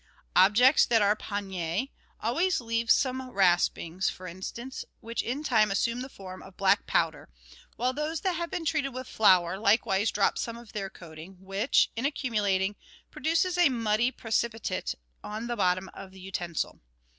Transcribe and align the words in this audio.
Objects 0.35 0.83
that 0.87 1.03
are" 1.03 1.15
panes" 1.15 1.89
always 2.23 2.59
leave 2.59 2.89
some 2.89 3.29
raspings, 3.29 4.09
for 4.09 4.25
instance, 4.25 4.83
which 4.99 5.21
in 5.21 5.43
time 5.43 5.69
assume 5.69 6.01
the 6.01 6.09
form 6.09 6.41
of 6.41 6.57
black 6.57 6.87
powder, 6.87 7.29
while 7.75 7.93
those 7.93 8.21
that 8.21 8.33
have 8.35 8.49
been 8.49 8.65
treated 8.65 8.95
with 8.95 9.07
flour 9.07 9.59
likewise 9.59 10.09
drop 10.09 10.39
some 10.39 10.57
of 10.57 10.73
their 10.73 10.89
coating, 10.89 11.35
which, 11.39 11.91
in 11.95 12.07
accumulating, 12.07 12.75
produces 13.11 13.59
a 13.59 13.69
muddy 13.69 14.09
pre 14.09 14.31
cipitate 14.31 14.95
on 15.23 15.45
the 15.45 15.55
bottom 15.55 15.87
of 15.93 16.09
the 16.09 16.19
utensil. 16.19 16.79